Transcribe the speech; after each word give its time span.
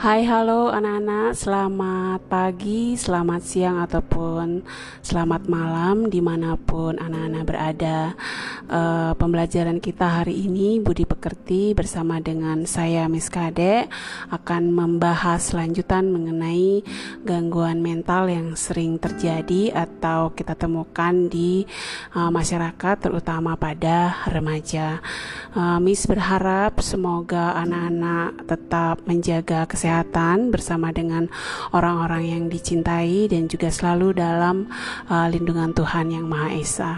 Hai 0.00 0.24
halo 0.24 0.72
anak-anak, 0.72 1.36
selamat 1.36 2.24
pagi, 2.32 2.96
selamat 2.96 3.40
siang 3.44 3.84
ataupun 3.84 4.64
selamat 5.04 5.44
malam 5.44 6.08
di 6.08 6.24
mana 6.24 6.56
pun 6.56 6.96
anak-anak 6.96 7.44
berada. 7.44 8.16
Uh, 8.64 9.12
Pembelajaran 9.20 9.76
kita 9.76 10.22
hari 10.22 10.48
ini 10.48 10.80
Budi 10.80 11.04
Pekerti 11.04 11.76
bersama 11.76 12.22
dengan 12.22 12.62
saya 12.70 13.10
Miss 13.10 13.26
Kade 13.26 13.90
Akan 14.30 14.70
membahas 14.70 15.50
lanjutan 15.50 16.06
mengenai 16.06 16.86
gangguan 17.26 17.82
mental 17.82 18.30
yang 18.30 18.54
sering 18.54 18.94
terjadi 19.02 19.74
Atau 19.74 20.38
kita 20.38 20.54
temukan 20.54 21.26
di 21.26 21.66
uh, 22.14 22.30
masyarakat 22.32 22.96
terutama 23.04 23.52
pada 23.58 24.16
remaja. 24.32 25.04
Uh, 25.52 25.76
Miss 25.76 26.08
berharap 26.08 26.80
semoga 26.80 27.52
anak-anak 27.58 28.48
tetap 28.48 29.02
menjaga 29.04 29.68
kesehatan 29.68 29.89
kesehatan 29.90 30.54
bersama 30.54 30.94
dengan 30.94 31.26
orang-orang 31.74 32.30
yang 32.30 32.44
dicintai 32.46 33.26
dan 33.26 33.50
juga 33.50 33.74
selalu 33.74 34.14
dalam 34.14 34.70
uh, 35.10 35.26
lindungan 35.26 35.74
Tuhan 35.74 36.14
yang 36.14 36.30
Maha 36.30 36.54
Esa. 36.54 36.92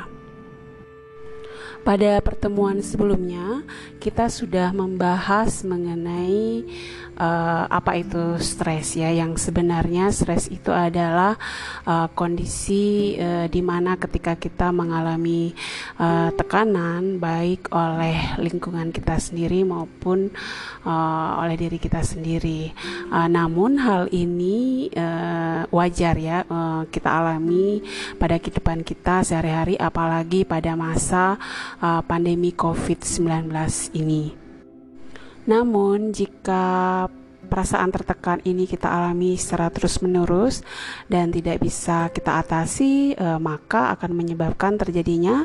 Pada 1.82 2.20
pertemuan 2.22 2.78
sebelumnya, 2.84 3.64
kita 3.98 4.28
sudah 4.30 4.70
membahas 4.70 5.64
mengenai 5.66 6.62
uh, 7.22 7.64
apa 7.70 8.02
itu 8.02 8.36
stres 8.42 8.98
ya? 8.98 9.14
Yang 9.14 9.48
sebenarnya 9.48 10.10
stres 10.10 10.50
itu 10.50 10.74
adalah 10.74 11.38
uh, 11.86 12.10
kondisi 12.10 13.14
uh, 13.16 13.46
di 13.46 13.62
mana 13.62 13.94
ketika 13.94 14.34
kita 14.34 14.74
mengalami 14.74 15.54
uh, 16.02 16.34
tekanan 16.34 17.22
baik 17.22 17.70
oleh 17.70 18.34
lingkungan 18.42 18.90
kita 18.90 19.22
sendiri 19.22 19.62
maupun 19.62 20.34
uh, 20.82 21.38
oleh 21.46 21.54
diri 21.54 21.78
kita 21.78 22.02
sendiri. 22.02 22.74
Uh, 23.14 23.30
namun 23.30 23.78
hal 23.78 24.10
ini 24.10 24.90
uh, 24.98 25.70
wajar 25.70 26.18
ya 26.18 26.42
uh, 26.50 26.82
kita 26.90 27.06
alami 27.06 27.78
pada 28.18 28.42
kehidupan 28.42 28.82
kita 28.82 29.22
sehari-hari 29.22 29.78
apalagi 29.78 30.42
pada 30.42 30.74
masa 30.74 31.38
uh, 31.78 32.02
pandemi 32.02 32.50
COVID-19 32.50 33.52
ini 33.94 34.41
namun, 35.42 36.14
jika 36.14 37.06
perasaan 37.52 37.92
tertekan 37.92 38.40
ini 38.48 38.64
kita 38.64 38.88
alami 38.88 39.36
secara 39.36 39.68
terus-menerus 39.68 40.64
dan 41.04 41.28
tidak 41.28 41.60
bisa 41.60 42.08
kita 42.08 42.40
atasi, 42.40 43.12
e, 43.12 43.28
maka 43.36 43.92
akan 43.92 44.16
menyebabkan 44.16 44.80
terjadinya 44.80 45.44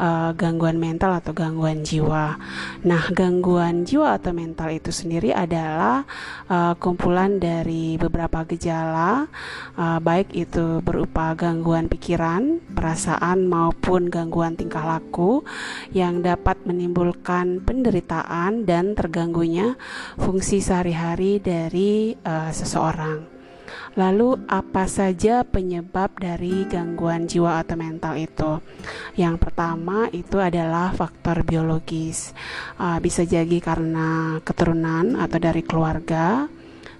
e, 0.00 0.32
gangguan 0.32 0.80
mental 0.80 1.20
atau 1.20 1.36
gangguan 1.36 1.84
jiwa. 1.84 2.40
Nah, 2.88 3.04
gangguan 3.12 3.84
jiwa 3.84 4.16
atau 4.16 4.32
mental 4.32 4.72
itu 4.72 4.88
sendiri 4.88 5.36
adalah 5.36 6.08
e, 6.48 6.72
kumpulan 6.80 7.36
dari 7.36 8.00
beberapa 8.00 8.48
gejala, 8.48 9.28
e, 9.76 9.84
baik 10.00 10.32
itu 10.32 10.80
berupa 10.80 11.36
gangguan 11.36 11.92
pikiran, 11.92 12.64
perasaan, 12.72 13.44
maupun 13.44 14.08
gangguan 14.08 14.56
tingkah 14.56 14.88
laku 14.88 15.44
yang 15.92 16.24
dapat 16.24 16.56
menimbulkan 16.64 17.60
penderitaan 17.60 18.64
dan 18.64 18.96
terganggunya 18.96 19.76
fungsi 20.16 20.64
sehari-hari 20.64 21.41
dari 21.42 22.14
uh, 22.22 22.54
seseorang. 22.54 23.32
Lalu, 23.92 24.48
apa 24.48 24.88
saja 24.88 25.44
penyebab 25.44 26.16
dari 26.16 26.64
gangguan 26.64 27.28
jiwa 27.28 27.60
atau 27.60 27.76
mental 27.76 28.16
itu? 28.16 28.52
Yang 29.20 29.36
pertama 29.36 30.08
itu 30.16 30.40
adalah 30.40 30.96
faktor 30.96 31.44
biologis, 31.44 32.32
uh, 32.80 32.96
bisa 33.04 33.28
jadi 33.28 33.60
karena 33.60 34.40
keturunan 34.40 35.20
atau 35.20 35.36
dari 35.36 35.60
keluarga. 35.60 36.48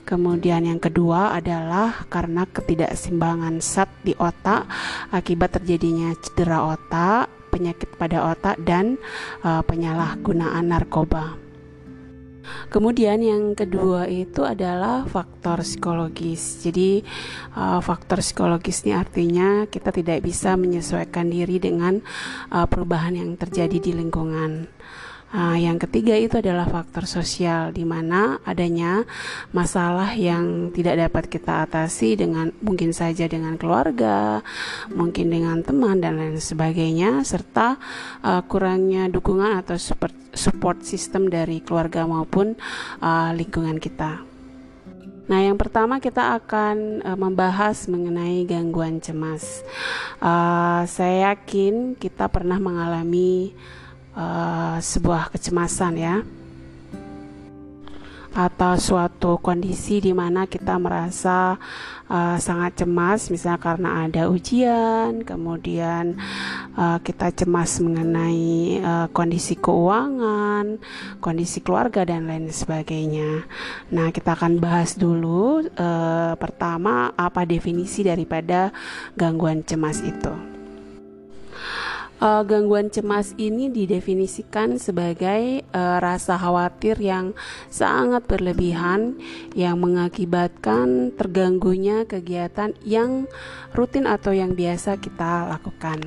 Kemudian, 0.05 0.69
yang 0.69 0.83
kedua 0.83 1.33
adalah 1.33 2.05
karena 2.13 2.45
ketidakseimbangan 2.45 3.65
zat 3.65 3.89
di 4.05 4.13
otak 4.19 4.69
akibat 5.15 5.57
terjadinya 5.57 6.13
cedera 6.21 6.77
otak, 6.77 7.31
penyakit 7.49 7.89
pada 7.97 8.29
otak, 8.37 8.61
dan 8.61 9.01
uh, 9.47 9.65
penyalahgunaan 9.65 10.69
narkoba. 10.69 11.52
Kemudian 12.71 13.23
yang 13.23 13.55
kedua 13.55 14.11
itu 14.11 14.43
adalah 14.43 15.07
faktor 15.07 15.63
psikologis. 15.63 16.63
Jadi 16.63 17.03
uh, 17.55 17.79
faktor 17.79 18.19
psikologis 18.21 18.83
ini 18.85 18.93
artinya 18.95 19.49
kita 19.71 19.95
tidak 19.95 20.23
bisa 20.25 20.59
menyesuaikan 20.59 21.31
diri 21.31 21.63
dengan 21.63 22.03
uh, 22.51 22.67
perubahan 22.67 23.15
yang 23.19 23.35
terjadi 23.39 23.79
di 23.79 23.93
lingkungan. 23.95 24.67
Uh, 25.33 25.57
yang 25.57 25.81
ketiga 25.81 26.13
itu 26.13 26.45
adalah 26.45 26.69
faktor 26.69 27.09
sosial, 27.09 27.73
di 27.73 27.89
mana 27.89 28.37
adanya 28.45 29.09
masalah 29.57 30.13
yang 30.13 30.69
tidak 30.77 31.09
dapat 31.09 31.25
kita 31.33 31.65
atasi 31.65 32.21
dengan 32.21 32.53
mungkin 32.61 32.93
saja 32.93 33.25
dengan 33.25 33.57
keluarga, 33.57 34.45
mungkin 34.93 35.33
dengan 35.33 35.65
teman 35.65 36.05
dan 36.05 36.21
lain 36.21 36.37
sebagainya, 36.37 37.25
serta 37.25 37.81
uh, 38.21 38.45
kurangnya 38.45 39.09
dukungan 39.09 39.57
atau 39.65 39.81
support, 39.81 40.13
support 40.37 40.85
system 40.85 41.33
dari 41.33 41.65
keluarga 41.65 42.05
maupun 42.05 42.53
uh, 43.01 43.33
lingkungan 43.33 43.81
kita. 43.81 44.21
Nah, 45.33 45.41
yang 45.41 45.57
pertama 45.57 45.97
kita 45.97 46.45
akan 46.45 47.01
uh, 47.09 47.17
membahas 47.17 47.89
mengenai 47.89 48.45
gangguan 48.45 49.01
cemas. 49.01 49.65
Uh, 50.21 50.85
saya 50.85 51.33
yakin 51.33 51.97
kita 51.97 52.29
pernah 52.29 52.61
mengalami 52.61 53.57
uh, 54.17 54.77
sebuah 54.81 55.33
kecemasan 55.33 55.95
ya. 55.99 56.17
Atau 58.33 58.81
suatu 58.81 59.37
kondisi 59.45 60.01
di 60.01 60.17
mana 60.17 60.49
kita 60.49 60.81
merasa 60.81 61.61
uh, 62.09 62.37
sangat 62.41 62.85
cemas 62.85 63.29
misalnya 63.29 63.61
karena 63.61 64.09
ada 64.09 64.33
ujian 64.33 65.21
kemudian 65.21 66.17
uh, 66.77 66.97
kita 67.01 67.29
cemas 67.33 67.77
mengenai 67.81 68.81
uh, 68.81 69.07
kondisi 69.13 69.57
keuangan 69.57 70.81
kondisi 71.21 71.61
keluarga 71.61 72.09
dan 72.09 72.25
lain 72.29 72.49
sebagainya. 72.49 73.45
Nah 73.93 74.09
kita 74.09 74.33
akan 74.33 74.61
bahas 74.61 74.97
dulu 74.97 75.69
uh, 75.77 76.33
pertama 76.37 77.13
apa 77.17 77.45
definisi 77.45 78.01
daripada 78.01 78.73
gangguan 79.13 79.61
cemas 79.61 80.01
itu 80.01 80.52
uh, 82.23 82.43
gangguan 82.47 82.89
cemas 82.89 83.35
ini 83.35 83.67
didefinisikan 83.67 84.79
sebagai 84.79 85.67
uh, 85.75 85.99
rasa 85.99 86.39
khawatir 86.39 86.95
yang 87.03 87.35
sangat 87.67 88.23
berlebihan 88.31 89.19
yang 89.59 89.83
mengakibatkan 89.83 91.11
terganggunya 91.19 92.07
kegiatan 92.07 92.79
yang 92.87 93.27
rutin 93.75 94.07
atau 94.07 94.31
yang 94.31 94.55
biasa 94.55 95.03
kita 95.03 95.51
lakukan. 95.51 95.99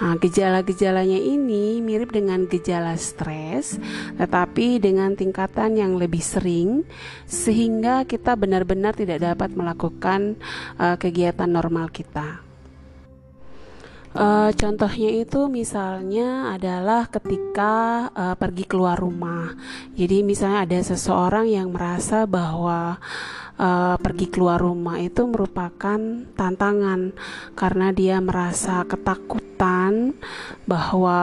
Nah, 0.00 0.16
gejala-gejalanya 0.16 1.20
ini 1.20 1.84
mirip 1.84 2.16
dengan 2.16 2.48
gejala 2.48 2.96
stres, 2.96 3.76
tetapi 4.16 4.80
dengan 4.80 5.12
tingkatan 5.12 5.76
yang 5.76 6.00
lebih 6.00 6.24
sering, 6.24 6.86
sehingga 7.28 8.08
kita 8.08 8.38
benar-benar 8.38 8.96
tidak 8.96 9.20
dapat 9.20 9.52
melakukan 9.52 10.38
uh, 10.78 10.96
kegiatan 10.96 11.50
normal 11.50 11.90
kita. 11.90 12.51
Uh, 14.12 14.52
contohnya 14.52 15.24
itu 15.24 15.48
misalnya 15.48 16.52
adalah 16.52 17.08
ketika 17.08 18.06
uh, 18.12 18.36
pergi 18.36 18.68
keluar 18.68 19.00
rumah. 19.00 19.56
Jadi 19.96 20.20
misalnya 20.20 20.68
ada 20.68 20.78
seseorang 20.84 21.48
yang 21.48 21.72
merasa 21.72 22.28
bahwa 22.28 23.00
uh, 23.56 23.96
pergi 23.96 24.28
keluar 24.28 24.60
rumah 24.60 25.00
itu 25.00 25.24
merupakan 25.24 25.96
tantangan 26.36 27.16
karena 27.56 27.88
dia 27.96 28.20
merasa 28.20 28.84
ketakutan 28.84 30.12
bahwa 30.68 31.20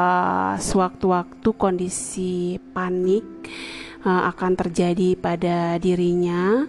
sewaktu-waktu 0.58 1.50
kondisi 1.62 2.58
panik 2.74 3.22
uh, 4.02 4.34
akan 4.34 4.58
terjadi 4.58 5.14
pada 5.14 5.78
dirinya 5.78 6.66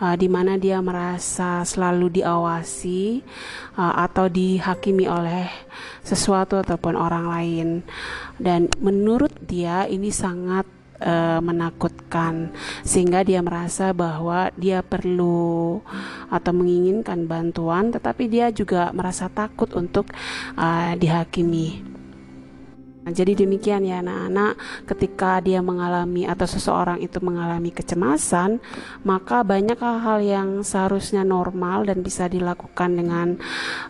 uh, 0.00 0.16
di 0.16 0.26
mana 0.26 0.56
dia 0.56 0.80
merasa 0.80 1.62
selalu 1.62 2.20
diawasi 2.20 3.20
uh, 3.76 3.94
atau 4.00 4.26
dihakimi 4.26 5.06
oleh 5.06 5.46
sesuatu 6.00 6.58
ataupun 6.58 6.96
orang 6.96 7.26
lain. 7.28 7.68
Dan 8.40 8.72
menurut 8.80 9.36
dia 9.44 9.84
ini 9.86 10.08
sangat 10.08 10.64
uh, 11.04 11.40
menakutkan 11.44 12.52
sehingga 12.84 13.24
dia 13.24 13.40
merasa 13.40 13.92
bahwa 13.92 14.52
dia 14.56 14.84
perlu 14.84 15.80
atau 16.28 16.52
menginginkan 16.54 17.24
bantuan 17.28 17.90
tetapi 17.90 18.28
dia 18.28 18.52
juga 18.52 18.92
merasa 18.92 19.26
takut 19.32 19.72
untuk 19.76 20.08
uh, 20.56 20.94
dihakimi 20.96 21.89
Nah, 23.00 23.16
jadi 23.16 23.32
demikian 23.32 23.88
ya 23.88 24.04
anak-anak, 24.04 24.60
ketika 24.84 25.40
dia 25.40 25.64
mengalami 25.64 26.28
atau 26.28 26.44
seseorang 26.44 27.00
itu 27.00 27.16
mengalami 27.24 27.72
kecemasan, 27.72 28.60
maka 29.08 29.40
banyak 29.40 29.80
hal-hal 29.80 30.18
yang 30.20 30.48
seharusnya 30.60 31.24
normal 31.24 31.88
dan 31.88 32.04
bisa 32.04 32.28
dilakukan 32.28 32.92
dengan 32.92 33.40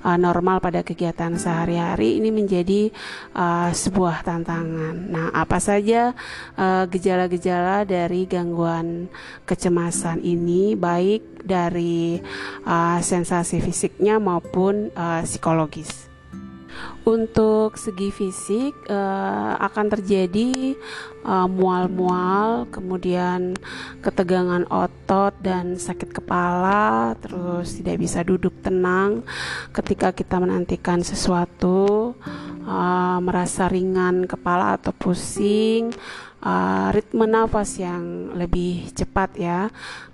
uh, 0.06 0.14
normal 0.14 0.62
pada 0.62 0.86
kegiatan 0.86 1.34
sehari-hari 1.34 2.22
ini 2.22 2.30
menjadi 2.30 2.94
uh, 3.34 3.74
sebuah 3.74 4.22
tantangan. 4.22 4.94
Nah, 5.10 5.26
apa 5.34 5.58
saja 5.58 6.14
uh, 6.54 6.86
gejala-gejala 6.86 7.82
dari 7.82 8.30
gangguan 8.30 9.10
kecemasan 9.42 10.22
ini 10.22 10.78
baik 10.78 11.42
dari 11.42 12.22
uh, 12.62 13.02
sensasi 13.02 13.58
fisiknya 13.58 14.22
maupun 14.22 14.94
uh, 14.94 15.26
psikologis. 15.26 16.09
Untuk 17.00 17.81
segi 17.81 18.12
fisik 18.12 18.77
uh, 18.93 19.56
akan 19.56 19.87
terjadi 19.88 20.77
eh, 21.25 21.49
mual-mual, 21.49 22.69
kemudian 22.69 23.56
ketegangan 24.05 24.69
otot 24.69 25.32
dan 25.41 25.81
sakit 25.81 26.12
kepala, 26.12 27.17
terus 27.25 27.81
tidak 27.81 27.97
bisa 28.05 28.21
duduk 28.21 28.53
tenang 28.61 29.25
ketika 29.73 30.12
kita 30.12 30.37
menantikan 30.41 31.00
sesuatu, 31.00 32.12
uh, 32.70 33.19
merasa 33.19 33.67
ringan 33.67 34.31
kepala 34.31 34.78
atau 34.78 34.94
pusing 34.94 35.90
uh, 36.46 36.94
ritme 36.94 37.26
nafas 37.26 37.82
yang 37.82 38.31
lebih 38.38 38.94
cepat 38.94 39.31
ya 39.34 39.61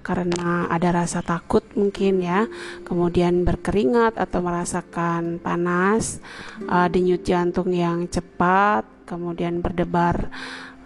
karena 0.01 0.71
ada 0.73 1.05
rasa 1.05 1.21
takut 1.21 1.63
mungkin 1.77 2.25
ya 2.25 2.49
kemudian 2.89 3.45
berkeringat 3.45 4.17
atau 4.17 4.41
merasakan 4.41 5.37
panas 5.45 6.25
uh, 6.65 6.89
denyut 6.89 7.21
jantung 7.21 7.69
yang 7.77 8.09
cepat 8.09 8.89
kemudian 9.05 9.61
berdebar 9.61 10.33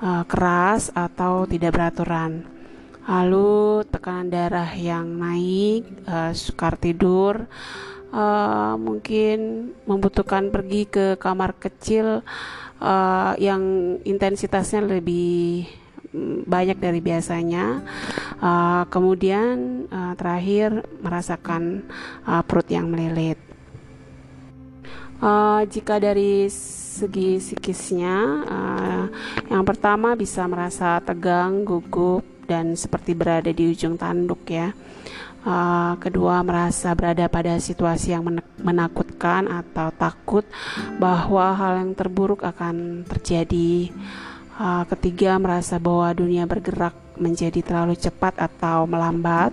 uh, 0.04 0.24
keras 0.28 0.92
atau 0.92 1.48
tidak 1.48 1.76
beraturan. 1.76 2.44
Lalu 3.08 3.82
tekanan 3.90 4.28
darah 4.28 4.70
yang 4.76 5.08
naik 5.18 6.04
uh, 6.04 6.30
sukar 6.36 6.76
tidur 6.76 7.48
uh, 8.12 8.74
mungkin 8.76 9.70
membutuhkan 9.86 10.50
pergi 10.50 10.86
ke 10.86 11.06
kamar 11.18 11.56
kecil 11.58 12.22
uh, 12.82 13.32
yang 13.38 13.96
intensitasnya 14.02 14.86
lebih 14.86 15.66
mm, 16.12 16.46
banyak 16.46 16.78
dari 16.78 17.00
biasanya. 17.02 17.82
Uh, 18.40 18.84
kemudian 18.88 19.86
uh, 19.92 20.14
terakhir 20.16 20.82
merasakan 21.02 21.86
uh, 22.26 22.42
perut 22.42 22.68
yang 22.70 22.88
melilit. 22.90 23.38
Uh, 25.20 25.68
jika 25.68 26.00
dari 26.00 26.48
segi 26.48 27.36
psikisnya, 27.36 28.16
uh, 28.48 29.04
yang 29.52 29.68
pertama 29.68 30.16
bisa 30.16 30.48
merasa 30.48 30.96
tegang, 31.04 31.60
gugup, 31.60 32.24
dan 32.48 32.74
seperti 32.74 33.14
berada 33.14 33.52
di 33.54 33.70
ujung 33.70 33.94
tanduk 33.94 34.42
ya. 34.48 34.74
Uh, 35.40 35.96
kedua, 35.96 36.44
merasa 36.44 36.92
berada 36.92 37.24
pada 37.24 37.56
situasi 37.56 38.12
yang 38.12 38.28
menakutkan 38.60 39.48
atau 39.48 39.88
takut 39.88 40.44
bahwa 41.00 41.56
hal 41.56 41.80
yang 41.80 41.96
terburuk 41.96 42.44
akan 42.44 43.08
terjadi. 43.08 43.88
Uh, 44.60 44.84
ketiga, 44.92 45.40
merasa 45.40 45.80
bahwa 45.80 46.12
dunia 46.12 46.44
bergerak 46.44 46.92
menjadi 47.16 47.64
terlalu 47.64 47.96
cepat 47.96 48.36
atau 48.36 48.84
melambat 48.84 49.48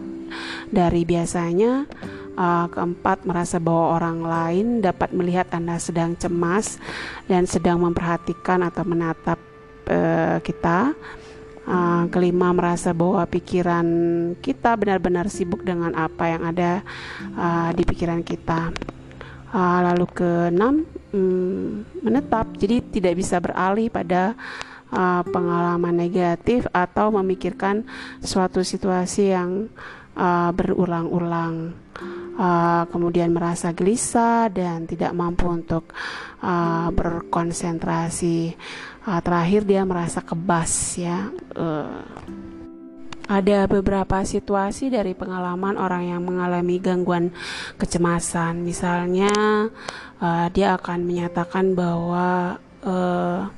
dari 0.68 1.07
biasanya. 1.07 1.88
Uh, 2.36 2.68
keempat, 2.68 3.24
merasa 3.24 3.56
bahwa 3.56 3.95
orang 3.95 4.19
lain 4.28 4.68
dapat 4.83 5.16
melihat 5.16 5.48
Anda 5.56 5.80
sedang 5.80 6.19
cemas 6.19 6.83
dan 7.31 7.48
sedang 7.48 7.80
memperhatikan 7.80 8.60
atau 8.60 8.83
menatap 8.83 9.40
kita. 10.44 10.92
Uh, 11.68 12.08
kelima 12.08 12.56
merasa 12.56 12.96
bahwa 12.96 13.28
pikiran 13.28 13.84
kita 14.40 14.80
benar-benar 14.80 15.28
sibuk 15.28 15.68
dengan 15.68 15.92
apa 16.00 16.31
yang 16.31 16.48
ada 16.48 16.80
uh, 17.36 17.75
di 17.75 17.84
pikiran 17.84 18.24
kita. 18.24 18.72
Uh, 19.52 19.80
lalu 19.92 20.08
keenam 20.16 20.88
um, 21.12 21.84
menetap, 22.00 22.48
jadi 22.56 22.80
tidak 22.88 23.19
bisa 23.19 23.44
beralih 23.44 23.92
pada 23.92 24.31
uh, 24.96 25.28
pengalaman 25.28 26.08
negatif 26.08 26.64
atau 26.72 27.12
memikirkan 27.12 27.84
suatu 28.24 28.64
situasi 28.64 29.36
yang 29.36 29.68
uh, 30.16 30.52
berulang-ulang. 30.56 31.75
Uh, 32.38 32.86
kemudian 32.94 33.34
merasa 33.34 33.74
gelisah 33.74 34.54
dan 34.54 34.86
tidak 34.86 35.10
mampu 35.10 35.50
untuk 35.50 35.90
uh, 36.46 36.94
berkonsentrasi 36.94 38.54
uh, 39.07 39.21
terakhir 39.24 39.63
dia 39.63 39.88
merasa 39.88 40.19
kebas 40.19 41.00
ya. 41.00 41.31
Uh, 41.56 42.04
ada 43.27 43.68
beberapa 43.68 44.24
situasi 44.24 44.88
dari 44.88 45.12
pengalaman 45.12 45.75
orang 45.75 46.15
yang 46.15 46.24
mengalami 46.24 46.80
gangguan 46.80 47.31
kecemasan. 47.75 48.63
Misalnya 48.63 49.31
uh, 50.19 50.48
dia 50.51 50.80
akan 50.80 51.04
menyatakan 51.04 51.75
bahwa 51.75 52.56
uh, 52.88 53.51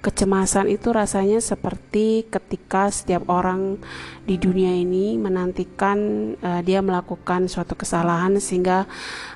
Kecemasan 0.00 0.72
itu 0.72 0.96
rasanya 0.96 1.44
seperti 1.44 2.24
ketika 2.32 2.88
setiap 2.88 3.28
orang 3.28 3.76
di 4.24 4.40
dunia 4.40 4.72
ini 4.72 5.20
menantikan 5.20 5.98
uh, 6.40 6.64
dia 6.64 6.80
melakukan 6.80 7.52
suatu 7.52 7.76
kesalahan 7.76 8.40
sehingga 8.40 8.88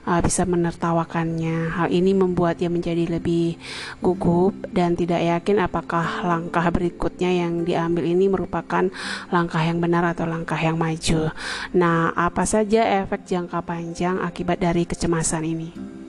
uh, 0.08 0.20
bisa 0.24 0.48
menertawakannya. 0.48 1.68
Hal 1.68 1.92
ini 1.92 2.16
membuat 2.16 2.64
dia 2.64 2.72
menjadi 2.72 3.04
lebih 3.12 3.60
gugup 4.00 4.56
dan 4.72 4.96
tidak 4.96 5.20
yakin 5.20 5.60
apakah 5.60 6.24
langkah 6.24 6.64
berikutnya 6.72 7.44
yang 7.44 7.68
diambil 7.68 8.08
ini 8.08 8.32
merupakan 8.32 8.88
langkah 9.28 9.60
yang 9.60 9.84
benar 9.84 10.16
atau 10.16 10.24
langkah 10.24 10.56
yang 10.56 10.80
maju. 10.80 11.28
Nah, 11.76 12.16
apa 12.16 12.48
saja 12.48 13.04
efek 13.04 13.28
jangka 13.28 13.60
panjang 13.68 14.16
akibat 14.16 14.64
dari 14.64 14.88
kecemasan 14.88 15.44
ini? 15.44 16.03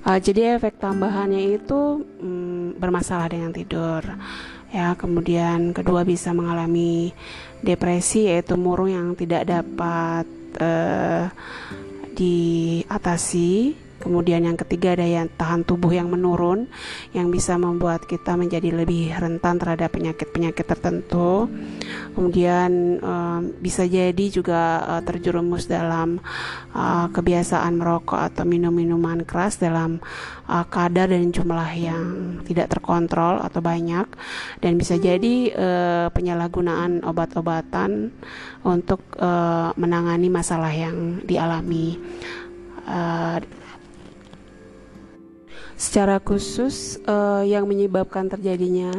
Uh, 0.00 0.16
jadi 0.16 0.56
efek 0.56 0.80
tambahannya 0.80 1.60
itu 1.60 2.06
um, 2.24 2.72
bermasalah 2.80 3.28
dengan 3.28 3.52
tidur. 3.52 4.00
Ya, 4.70 4.94
kemudian 4.94 5.74
kedua 5.74 6.06
bisa 6.06 6.30
mengalami 6.30 7.10
depresi 7.60 8.30
yaitu 8.30 8.54
murung 8.54 8.88
yang 8.88 9.08
tidak 9.18 9.44
dapat 9.50 10.24
uh, 10.62 11.26
diatasi 12.14 13.74
Kemudian 14.00 14.48
yang 14.48 14.56
ketiga 14.56 14.96
daya 14.96 15.28
tahan 15.28 15.60
tubuh 15.68 15.92
yang 15.92 16.08
menurun 16.08 16.64
yang 17.12 17.28
bisa 17.28 17.60
membuat 17.60 18.08
kita 18.08 18.32
menjadi 18.32 18.72
lebih 18.72 19.12
rentan 19.12 19.60
terhadap 19.60 19.92
penyakit-penyakit 19.92 20.64
tertentu. 20.64 21.52
Kemudian 22.16 22.96
um, 23.04 23.40
bisa 23.60 23.84
jadi 23.84 24.24
juga 24.32 24.80
uh, 24.88 25.02
terjerumus 25.04 25.68
dalam 25.68 26.16
uh, 26.72 27.12
kebiasaan 27.12 27.76
merokok 27.76 28.32
atau 28.32 28.48
minum 28.48 28.72
minuman 28.72 29.20
keras 29.20 29.60
dalam 29.60 30.00
uh, 30.48 30.64
kadar 30.72 31.12
dan 31.12 31.28
jumlah 31.28 31.70
yang 31.76 32.06
tidak 32.48 32.72
terkontrol 32.72 33.36
atau 33.44 33.60
banyak 33.60 34.08
dan 34.64 34.72
bisa 34.80 34.96
jadi 34.96 35.52
penyalahgunaan 36.10 37.04
obat-obatan 37.04 38.10
untuk 38.64 39.02
menangani 39.76 40.32
masalah 40.32 40.72
yang 40.72 41.22
dialami. 41.22 41.98
Secara 45.80 46.20
khusus, 46.20 47.00
uh, 47.08 47.40
yang 47.40 47.64
menyebabkan 47.64 48.28
terjadinya 48.28 48.92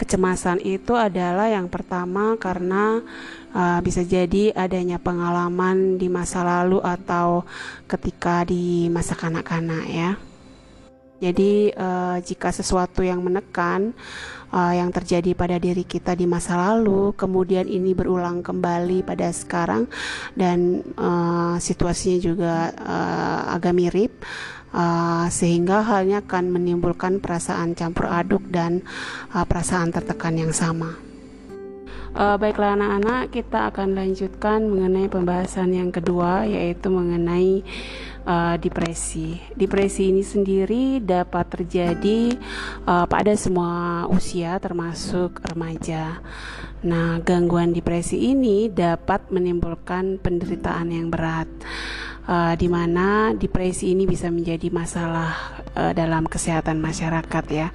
kecemasan 0.00 0.64
itu 0.64 0.96
adalah 0.96 1.52
yang 1.52 1.68
pertama 1.68 2.40
karena 2.40 3.04
uh, 3.52 3.84
bisa 3.84 4.00
jadi 4.00 4.48
adanya 4.56 4.96
pengalaman 4.96 6.00
di 6.00 6.08
masa 6.08 6.40
lalu 6.40 6.80
atau 6.80 7.44
ketika 7.84 8.48
di 8.48 8.88
masa 8.88 9.12
kanak-kanak 9.12 9.84
ya. 9.92 10.10
Jadi 11.20 11.70
uh, 11.76 12.16
jika 12.24 12.48
sesuatu 12.50 13.04
yang 13.04 13.20
menekan 13.22 13.92
uh, 14.50 14.72
yang 14.74 14.90
terjadi 14.90 15.36
pada 15.38 15.60
diri 15.60 15.86
kita 15.86 16.16
di 16.16 16.26
masa 16.26 16.58
lalu, 16.58 17.14
kemudian 17.14 17.68
ini 17.68 17.94
berulang 17.94 18.40
kembali 18.40 19.04
pada 19.06 19.30
sekarang 19.30 19.86
dan 20.34 20.80
uh, 20.96 21.60
situasinya 21.62 22.18
juga 22.18 22.54
uh, 22.74 23.54
agak 23.54 23.76
mirip, 23.76 24.12
uh, 24.72 25.28
sehingga 25.28 25.84
halnya 25.84 26.24
akan 26.24 26.50
menimbulkan 26.52 27.20
perasaan 27.20 27.76
campur 27.76 28.08
aduk 28.08 28.42
dan 28.50 28.82
uh, 29.32 29.44
perasaan 29.46 29.92
tertekan 29.92 30.36
yang 30.36 30.52
sama. 30.52 30.96
Uh, 32.12 32.36
baiklah 32.36 32.76
anak-anak, 32.76 33.32
kita 33.32 33.72
akan 33.72 33.96
lanjutkan 33.96 34.68
mengenai 34.68 35.08
pembahasan 35.08 35.72
yang 35.72 35.88
kedua 35.88 36.44
yaitu 36.44 36.92
mengenai 36.92 37.64
uh, 38.26 38.56
depresi. 38.58 39.38
Depresi 39.54 40.10
ini 40.10 40.22
sendiri 40.24 40.98
dapat 41.02 41.58
terjadi 41.58 42.34
uh, 42.86 43.06
pada 43.06 43.34
semua 43.34 44.06
usia 44.10 44.58
termasuk 44.58 45.42
remaja. 45.42 46.22
Nah, 46.82 47.22
gangguan 47.22 47.70
depresi 47.70 48.34
ini 48.34 48.66
dapat 48.66 49.30
menimbulkan 49.30 50.18
penderitaan 50.18 50.90
yang 50.90 51.14
berat 51.14 51.46
uh, 52.26 52.54
di 52.54 52.68
mana 52.70 53.34
depresi 53.34 53.94
ini 53.94 54.06
bisa 54.06 54.30
menjadi 54.30 54.70
masalah 54.70 55.62
uh, 55.74 55.92
dalam 55.94 56.26
kesehatan 56.26 56.78
masyarakat 56.78 57.44
ya 57.50 57.68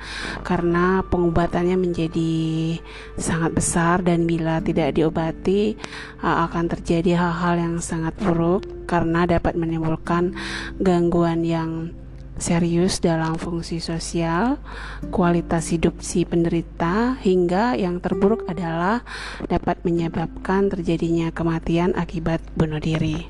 karena 0.43 1.03
pengobatannya 1.07 1.75
menjadi 1.75 2.77
sangat 3.17 3.51
besar 3.55 4.03
dan 4.03 4.23
bila 4.27 4.63
tidak 4.63 4.95
diobati 4.95 5.75
uh, 6.23 6.47
akan 6.47 6.65
terjadi 6.77 7.19
hal-hal 7.19 7.55
yang 7.59 7.75
sangat 7.83 8.15
buruk 8.19 8.87
karena 8.87 9.27
dapat 9.27 9.59
menimbulkan 9.59 10.36
gangguan 10.79 11.43
yang 11.45 11.95
serius 12.37 13.01
dalam 13.01 13.35
fungsi 13.35 13.81
sosial, 13.81 14.61
kualitas 15.09 15.73
hidup 15.73 15.99
si 16.05 16.23
penderita, 16.23 17.17
hingga 17.21 17.73
yang 17.73 17.97
terburuk 17.97 18.45
adalah 18.45 19.01
dapat 19.49 19.81
menyebabkan 19.81 20.69
terjadinya 20.69 21.33
kematian 21.33 21.97
akibat 21.97 22.39
bunuh 22.53 22.79
diri. 22.81 23.25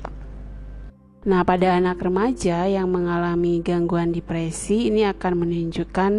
Nah, 1.28 1.42
pada 1.44 1.76
anak 1.76 1.98
remaja 1.98 2.64
yang 2.70 2.88
mengalami 2.88 3.60
gangguan 3.60 4.14
depresi 4.14 4.88
ini 4.88 5.02
akan 5.02 5.44
menunjukkan 5.44 6.12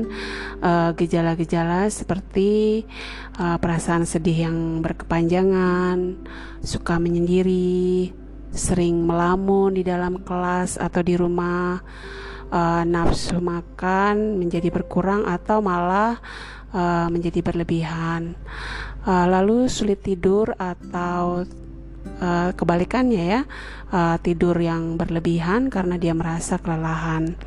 uh, 0.59 0.91
gejala-gejala 0.93 1.87
seperti 1.87 2.83
uh, 3.39 3.57
perasaan 3.57 4.03
sedih 4.05 4.51
yang 4.51 4.57
berkepanjangan, 4.83 6.19
suka 6.61 6.99
menyendiri, 6.99 8.11
sering 8.53 9.05
melamun 9.05 9.77
di 9.77 9.83
dalam 9.85 10.21
kelas 10.21 10.77
atau 10.81 11.01
di 11.05 11.13
rumah, 11.15 11.79
uh, 12.49 12.83
nafsu 12.85 13.37
makan 13.37 14.37
menjadi 14.41 14.73
berkurang 14.73 15.25
atau 15.25 15.61
malah 15.61 16.17
uh, 16.73 17.07
menjadi 17.09 17.45
berlebihan, 17.45 18.33
uh, 19.05 19.25
lalu 19.29 19.69
sulit 19.69 20.01
tidur 20.01 20.53
atau 20.57 21.45
uh, 22.21 22.49
kebalikannya 22.53 23.23
ya 23.23 23.41
uh, 23.93 24.17
tidur 24.21 24.57
yang 24.57 24.97
berlebihan 24.97 25.69
karena 25.69 25.95
dia 25.97 26.13
merasa 26.17 26.57
kelelahan. 26.57 27.37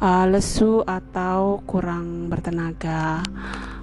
Uh, 0.00 0.24
lesu 0.32 0.80
atau 0.88 1.60
kurang 1.68 2.32
bertenaga 2.32 3.20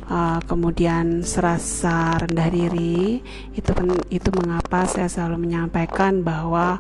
uh, 0.10 0.40
kemudian 0.44 1.22
serasa 1.24 2.18
rendah 2.20 2.50
diri 2.52 3.22
itu 3.54 3.72
itu 4.12 4.30
mengapa 4.34 4.88
saya 4.88 5.08
selalu 5.12 5.48
menyampaikan 5.48 6.24
bahwa 6.24 6.80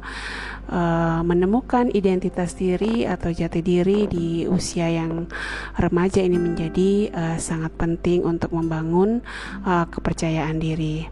uh, 0.72 1.22
menemukan 1.24 1.91
identitas 1.91 2.55
diri 2.55 3.07
atau 3.07 3.31
jati 3.31 3.63
diri 3.63 4.07
di 4.07 4.48
usia 4.48 4.88
yang 4.91 5.27
remaja 5.79 6.24
ini 6.24 6.38
menjadi 6.39 6.91
uh, 7.12 7.38
sangat 7.39 7.75
penting 7.75 8.24
untuk 8.24 8.51
membangun 8.55 9.24
uh, 9.63 9.86
kepercayaan 9.88 10.60
diri. 10.60 11.07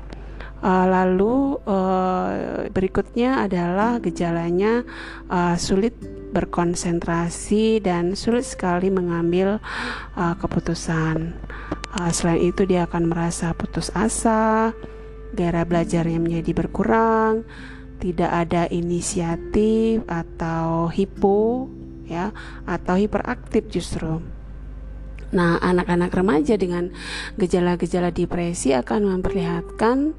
Uh, 0.65 0.87
lalu 0.87 1.61
uh, 1.67 2.65
berikutnya 2.73 3.45
adalah 3.45 4.01
gejalanya 4.01 4.81
uh, 5.29 5.53
sulit 5.59 5.93
berkonsentrasi 6.33 7.85
dan 7.85 8.17
sulit 8.17 8.49
sekali 8.49 8.89
mengambil 8.89 9.61
uh, 10.17 10.33
keputusan. 10.41 11.37
Uh, 11.95 12.11
selain 12.11 12.51
itu 12.51 12.67
dia 12.67 12.83
akan 12.83 13.07
merasa 13.07 13.55
putus 13.55 13.87
asa, 13.95 14.75
gairah 15.31 15.63
belajarnya 15.63 16.19
menjadi 16.19 16.51
berkurang, 16.51 17.47
tidak 18.03 18.31
ada 18.31 18.67
inisiatif 18.67 20.03
atau 20.03 20.91
hipo 20.91 21.71
ya 22.03 22.35
atau 22.67 22.99
hiperaktif 22.99 23.71
justru. 23.71 24.19
Nah, 25.33 25.57
anak-anak 25.57 26.11
remaja 26.13 26.53
dengan 26.59 26.93
gejala-gejala 27.39 28.13
depresi 28.13 28.75
akan 28.77 29.17
memperlihatkan 29.17 30.13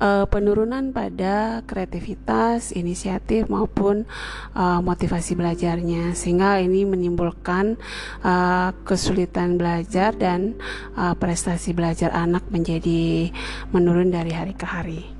uh, 0.00 0.24
penurunan 0.30 0.94
pada 0.94 1.60
kreativitas, 1.68 2.72
inisiatif 2.72 3.48
maupun 3.52 4.08
uh, 4.56 4.80
motivasi 4.80 5.36
belajarnya, 5.36 6.16
sehingga 6.16 6.62
ini 6.62 6.88
menimbulkan 6.88 7.76
uh, 8.24 8.72
kesulitan 8.86 9.58
belajar 9.60 10.14
dan 10.16 10.58
prestasi 10.96 11.76
belajar 11.76 12.12
anak 12.14 12.46
menjadi 12.48 13.30
menurun 13.74 14.12
dari 14.12 14.32
hari 14.32 14.54
ke 14.54 14.66
hari. 14.68 15.15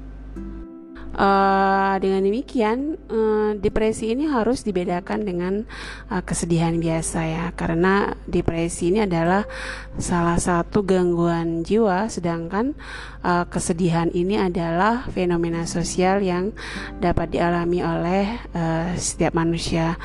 Uh, 1.16 1.96
dengan 1.96 2.28
demikian, 2.28 3.00
uh, 3.08 3.56
depresi 3.56 4.12
ini 4.12 4.28
harus 4.28 4.68
dibedakan 4.68 5.24
dengan 5.24 5.64
uh, 6.12 6.20
kesedihan 6.20 6.76
biasa 6.76 7.20
ya, 7.24 7.44
karena 7.56 8.12
depresi 8.28 8.92
ini 8.92 9.00
adalah 9.00 9.48
salah 9.96 10.36
satu 10.36 10.84
gangguan 10.84 11.64
jiwa, 11.64 12.12
sedangkan 12.12 12.76
uh, 13.24 13.48
kesedihan 13.48 14.12
ini 14.12 14.36
adalah 14.36 15.08
fenomena 15.08 15.64
sosial 15.64 16.20
yang 16.20 16.52
dapat 17.00 17.32
dialami 17.32 17.80
oleh 17.80 18.36
uh, 18.52 18.92
setiap 19.00 19.32
manusia 19.32 19.96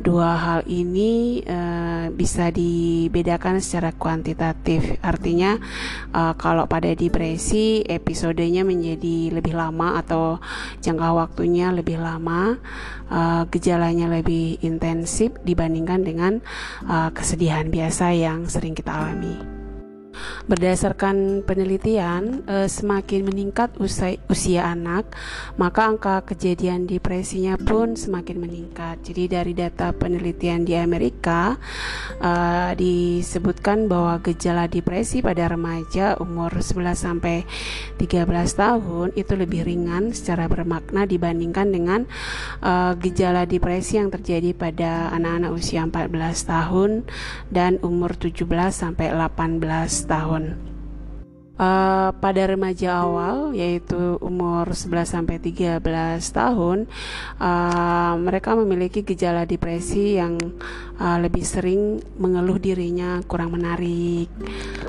dua 0.00 0.32
hal 0.36 0.60
ini 0.64 1.44
uh, 1.44 2.08
bisa 2.10 2.48
dibedakan 2.48 3.60
secara 3.60 3.92
kuantitatif. 3.92 4.96
Artinya 5.04 5.60
uh, 6.16 6.32
kalau 6.40 6.64
pada 6.64 6.88
depresi 6.96 7.84
episodenya 7.84 8.64
menjadi 8.64 9.36
lebih 9.36 9.52
lama 9.52 10.00
atau 10.00 10.40
jangka 10.80 11.08
waktunya 11.12 11.68
lebih 11.70 12.00
lama, 12.00 12.56
uh, 13.12 13.44
gejalanya 13.52 14.08
lebih 14.08 14.56
intensif 14.64 15.36
dibandingkan 15.44 16.00
dengan 16.02 16.32
kesedihan 17.12 17.68
biasa 17.68 18.16
yang 18.16 18.48
sering 18.48 18.72
kita 18.72 18.90
alami. 18.90 19.59
Berdasarkan 20.50 21.46
penelitian, 21.46 22.42
eh, 22.50 22.66
semakin 22.66 23.22
meningkat 23.22 23.78
usia, 23.78 24.66
anak, 24.66 25.14
maka 25.54 25.86
angka 25.86 26.26
kejadian 26.26 26.90
depresinya 26.90 27.54
pun 27.54 27.94
semakin 27.94 28.42
meningkat. 28.42 28.98
Jadi 29.06 29.30
dari 29.30 29.54
data 29.54 29.94
penelitian 29.94 30.66
di 30.66 30.74
Amerika 30.74 31.54
eh, 32.18 32.74
disebutkan 32.74 33.86
bahwa 33.86 34.18
gejala 34.26 34.66
depresi 34.66 35.22
pada 35.22 35.46
remaja 35.46 36.18
umur 36.18 36.50
11 36.58 36.98
sampai 36.98 37.46
13 38.02 38.26
tahun 38.58 39.14
itu 39.14 39.38
lebih 39.38 39.62
ringan 39.62 40.10
secara 40.10 40.50
bermakna 40.50 41.06
dibandingkan 41.06 41.70
dengan 41.70 42.10
eh, 42.58 42.92
gejala 42.98 43.46
depresi 43.46 44.02
yang 44.02 44.10
terjadi 44.10 44.50
pada 44.50 45.14
anak-anak 45.14 45.54
usia 45.54 45.86
14 45.86 46.10
tahun 46.42 46.90
dan 47.54 47.78
umur 47.86 48.18
17 48.18 48.50
sampai 48.74 49.14
18 49.14 50.10
tahun. 50.10 50.39
Uh, 51.60 52.08
pada 52.24 52.48
remaja 52.48 53.04
awal 53.04 53.52
yaitu 53.52 54.16
umur 54.24 54.72
11 54.72 55.04
sampai 55.04 55.36
13 55.36 55.84
tahun 56.32 56.88
uh, 57.36 58.16
mereka 58.16 58.56
memiliki 58.56 59.04
gejala 59.04 59.44
depresi 59.44 60.16
yang 60.16 60.40
uh, 60.96 61.20
lebih 61.20 61.44
sering 61.44 62.00
mengeluh 62.16 62.56
dirinya 62.56 63.20
kurang 63.28 63.52
menarik 63.52 64.32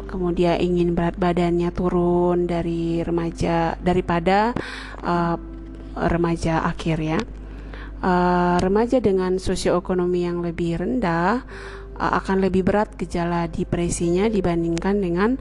kemudian 0.07 0.63
ingin 0.63 0.95
berat 0.95 1.19
badannya 1.19 1.75
turun 1.75 2.47
dari 2.47 3.03
remaja 3.03 3.75
daripada 3.83 4.55
uh, 5.03 5.35
remaja 6.07 6.63
akhir 6.71 6.97
ya 7.03 7.19
uh, 7.99 8.57
remaja 8.63 9.03
dengan 9.03 9.37
sosioekonomi 9.43 10.23
yang 10.23 10.39
lebih 10.39 10.79
rendah 10.79 11.43
uh, 11.97 12.11
akan 12.21 12.43
lebih 12.43 12.67
berat 12.67 12.93
gejala 12.99 13.49
depresinya 13.49 14.29
dibandingkan 14.29 14.99
dengan 15.01 15.35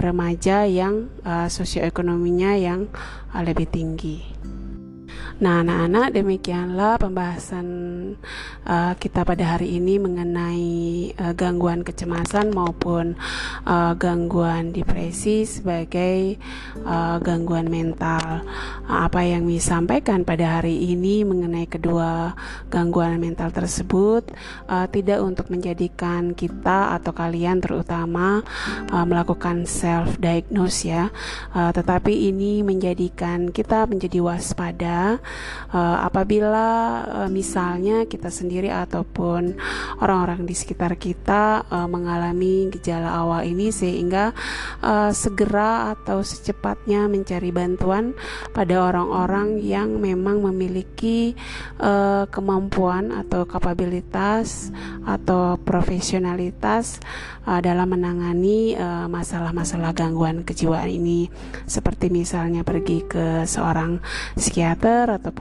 remaja 0.00 0.66
yang 0.66 1.08
uh, 1.22 1.46
sosioekonominya 1.46 2.56
yang 2.58 2.90
uh, 3.32 3.42
lebih 3.44 3.68
tinggi. 3.70 4.18
Nah, 5.44 5.60
anak-anak, 5.60 6.16
demikianlah 6.16 6.96
pembahasan 6.96 7.68
uh, 8.64 8.96
kita 8.96 9.28
pada 9.28 9.44
hari 9.44 9.76
ini 9.76 10.00
mengenai 10.00 10.72
uh, 11.20 11.36
gangguan 11.36 11.84
kecemasan 11.84 12.48
maupun 12.48 13.12
uh, 13.68 13.92
gangguan 13.92 14.72
depresi 14.72 15.44
sebagai 15.44 16.40
uh, 16.88 17.20
gangguan 17.20 17.68
mental. 17.68 18.40
Uh, 18.88 19.04
apa 19.04 19.20
yang 19.20 19.44
disampaikan 19.44 20.24
pada 20.24 20.64
hari 20.64 20.80
ini 20.96 21.28
mengenai 21.28 21.68
kedua 21.68 22.32
gangguan 22.72 23.20
mental 23.20 23.52
tersebut 23.52 24.24
uh, 24.72 24.88
tidak 24.88 25.20
untuk 25.20 25.52
menjadikan 25.52 26.32
kita 26.32 26.96
atau 26.96 27.12
kalian 27.12 27.60
terutama 27.60 28.40
uh, 28.88 29.04
melakukan 29.04 29.68
self 29.68 30.16
diagnose 30.16 30.88
ya, 30.88 31.12
uh, 31.52 31.68
tetapi 31.68 32.32
ini 32.32 32.64
menjadikan 32.64 33.52
kita 33.52 33.84
menjadi 33.84 34.24
waspada 34.24 35.20
Uh, 35.74 36.06
apabila 36.06 37.02
uh, 37.02 37.30
misalnya 37.30 38.06
kita 38.06 38.30
sendiri 38.30 38.70
ataupun 38.70 39.58
orang-orang 39.98 40.46
di 40.46 40.54
sekitar 40.54 40.94
kita 40.94 41.66
uh, 41.66 41.90
mengalami 41.90 42.70
gejala 42.70 43.10
awal 43.10 43.42
ini 43.42 43.74
sehingga 43.74 44.30
uh, 44.86 45.10
segera 45.10 45.90
atau 45.98 46.22
secepatnya 46.22 47.10
mencari 47.10 47.50
bantuan 47.50 48.14
pada 48.54 48.86
orang-orang 48.86 49.58
yang 49.58 49.98
memang 49.98 50.46
memiliki 50.46 51.34
uh, 51.82 52.30
kemampuan 52.30 53.10
atau 53.10 53.42
kapabilitas 53.42 54.70
atau 55.02 55.58
profesionalitas 55.58 57.02
uh, 57.50 57.58
dalam 57.58 57.98
menangani 57.98 58.78
masalah-masalah 59.10 59.90
uh, 59.90 59.96
gangguan 59.96 60.46
kejiwaan 60.46 60.86
ini. 60.86 61.26
Seperti 61.66 62.08
misalnya 62.14 62.62
pergi 62.62 63.02
ke 63.04 63.42
seorang 63.48 63.98
psikiater 64.36 65.13
atau 65.16 65.32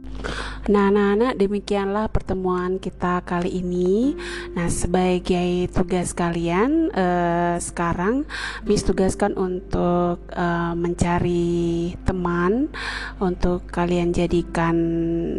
Nah, 0.64 0.88
anak-anak 0.88 1.36
demikianlah 1.36 2.08
pertemuan 2.08 2.80
kita 2.80 3.20
kali 3.28 3.60
ini. 3.60 4.16
Nah, 4.56 4.72
sebagai 4.72 5.68
tugas 5.76 6.16
kalian 6.16 6.88
eh, 6.96 7.60
sekarang 7.60 8.24
Miss 8.64 8.88
tugaskan 8.88 9.36
untuk 9.36 10.24
eh, 10.32 10.74
mencari 10.80 11.92
teman 12.08 12.72
untuk 13.20 13.68
kalian 13.68 14.16
jadikan 14.16 14.76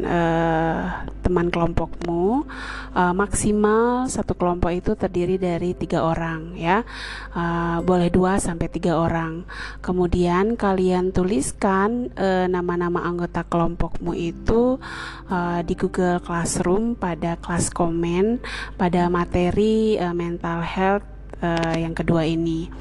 eh, 0.04 1.08
teman 1.24 1.48
kelompokmu. 1.48 2.44
Eh, 2.92 3.14
maksimal 3.16 4.04
satu 4.12 4.36
kelompok 4.36 4.76
itu 4.76 4.92
terdiri 4.92 5.40
dari 5.40 5.72
tiga 5.72 6.04
orang 6.04 6.52
ya. 6.52 6.84
Eh, 7.32 7.78
boleh 7.80 8.12
dua 8.12 8.36
sampai 8.36 8.68
tiga 8.68 9.00
orang. 9.00 9.48
Kemudian 9.80 10.60
kalian 10.60 11.16
tuliskan 11.16 12.12
eh, 12.12 12.44
nama-nama 12.44 13.08
anggota 13.08 13.40
kelompokmu 13.48 14.12
itu 14.32 14.80
uh, 15.28 15.60
di 15.60 15.74
Google 15.76 16.22
Classroom 16.22 16.96
pada 16.96 17.36
kelas 17.36 17.68
komen 17.74 18.40
pada 18.78 19.10
materi 19.12 20.00
uh, 20.00 20.14
mental 20.16 20.64
health 20.64 21.14
uh, 21.44 21.76
yang 21.76 21.92
kedua 21.92 22.24
ini. 22.24 22.72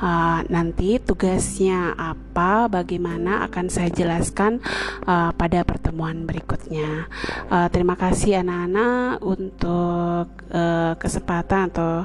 Uh, 0.00 0.40
nanti 0.48 0.96
tugasnya 1.00 1.92
apa, 1.96 2.68
bagaimana 2.68 3.44
akan 3.48 3.66
saya 3.68 3.92
jelaskan 3.92 4.60
uh, 5.04 5.32
pada 5.36 5.64
pertemuan 5.68 6.24
berikutnya. 6.24 7.08
Uh, 7.52 7.68
terima 7.72 7.96
kasih 7.96 8.40
anak-anak 8.40 9.20
untuk 9.20 10.26
uh, 10.52 10.92
kesempatan 10.96 11.72
atau 11.72 12.04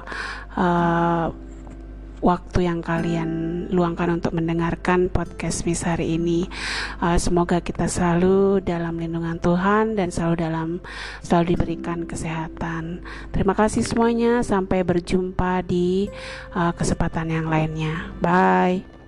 uh, 0.56 1.28
waktu 2.22 2.70
yang 2.70 2.86
kalian 2.86 3.30
luangkan 3.74 4.22
untuk 4.22 4.38
mendengarkan 4.38 5.10
podcast 5.10 5.66
Miss 5.66 5.84
hari 5.84 6.16
ini. 6.16 6.46
Uh, 7.02 7.18
semoga 7.18 7.60
kita 7.60 7.90
selalu 7.90 8.62
dalam 8.62 9.02
lindungan 9.02 9.42
Tuhan 9.42 9.98
dan 9.98 10.14
selalu 10.14 10.36
dalam 10.38 10.70
selalu 11.26 11.58
diberikan 11.58 12.06
kesehatan. 12.06 13.02
Terima 13.34 13.58
kasih 13.58 13.82
semuanya. 13.82 14.46
Sampai 14.46 14.86
berjumpa 14.86 15.66
di 15.66 16.08
uh, 16.54 16.72
kesempatan 16.78 17.34
yang 17.34 17.50
lainnya. 17.50 18.14
Bye. 18.22 19.01